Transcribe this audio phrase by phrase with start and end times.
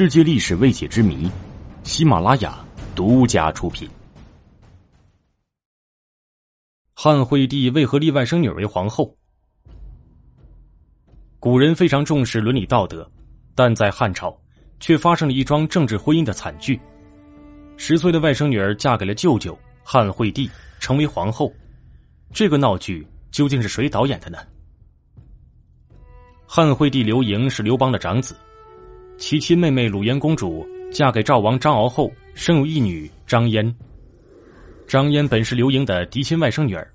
[0.00, 1.30] 世界历史未解之谜，
[1.82, 2.64] 喜马拉雅
[2.94, 3.86] 独家出品。
[6.94, 9.14] 汉惠帝为何立外甥女为皇后？
[11.38, 13.06] 古人非常重视伦理道德，
[13.54, 14.34] 但在汉朝
[14.80, 16.80] 却发生了一桩政治婚姻的惨剧。
[17.76, 19.54] 十岁的外甥女儿嫁给了舅舅
[19.84, 21.52] 汉惠帝，成为皇后。
[22.32, 24.38] 这个闹剧究竟是谁导演的呢？
[26.46, 28.34] 汉惠帝刘盈是刘邦的长子。
[29.20, 33.72] 其亲妹妹鲁延公主嫁给赵王张敖后，生有一女张嫣。
[34.88, 36.90] 张嫣本是刘盈的嫡亲外甥女儿，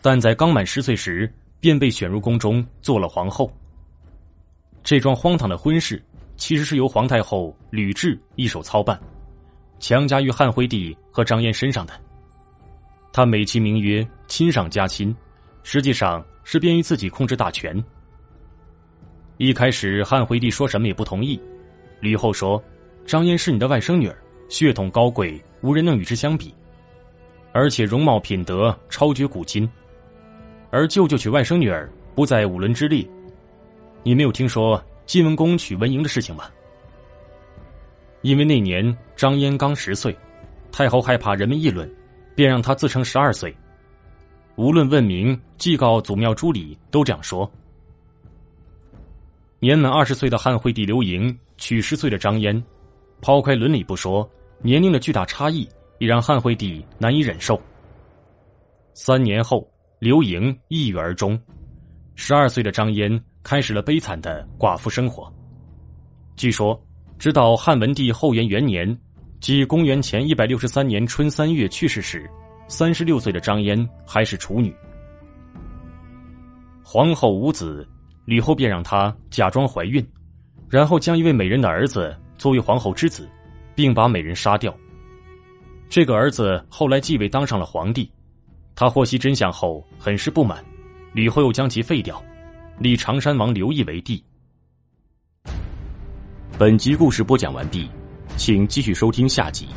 [0.00, 3.52] 但在刚满十岁时便被选入宫中做了皇后。
[4.82, 6.02] 这桩荒唐的婚事
[6.38, 8.98] 其实是由皇太后吕雉一手操办，
[9.78, 11.92] 强加于汉惠帝和张嫣身上的。
[13.12, 15.14] 她美其名曰亲上加亲，
[15.62, 17.78] 实际上是便于自己控制大权。
[19.36, 21.40] 一开始，汉惠帝说什么也不同意。
[22.02, 22.60] 吕后说
[23.06, 26.52] ：“张嫣是你的外甥女儿，血统高贵，无人能与之相比，
[27.52, 29.70] 而且容貌品德超绝古今。
[30.72, 33.08] 而舅舅娶外甥女儿，不在五伦之列。
[34.02, 36.46] 你没有听说晋文公娶文嬴的事情吗？
[38.22, 40.16] 因为那年张嫣刚十岁，
[40.72, 41.88] 太后害怕人们议论，
[42.34, 43.56] 便让她自称十二岁。
[44.56, 47.48] 无论问名、祭告祖庙、诸礼，都这样说。”
[49.60, 52.60] 年满二十岁的汉惠帝刘盈娶十岁的张嫣，
[53.20, 54.28] 抛开伦理不说，
[54.62, 55.68] 年龄的巨大差异
[56.00, 57.58] 也让汉惠帝难以忍受。
[58.94, 59.64] 三年后，
[60.00, 61.40] 刘盈抑郁而终，
[62.16, 65.32] 十二岁的张嫣开始了悲惨的寡妇生活。
[66.34, 66.76] 据说，
[67.16, 68.98] 直到汉文帝后元元年，
[69.38, 72.28] 即公元前一百六十三年春三月去世时，
[72.66, 74.74] 三十六岁的张嫣还是处女。
[76.82, 77.88] 皇后无子。
[78.24, 80.04] 吕后便让她假装怀孕，
[80.72, 83.28] 然后将一位美人的儿子作为皇后之子，
[83.74, 84.74] 并把美人杀掉。
[85.86, 88.10] 这个儿子后来继位当上了皇帝，
[88.74, 90.64] 他获悉真相后很是不满，
[91.12, 92.24] 吕后又将其废掉，
[92.78, 94.24] 立常山王刘毅为帝。
[96.58, 97.86] 本集故事播讲完毕，
[98.38, 99.68] 请继续收听下集。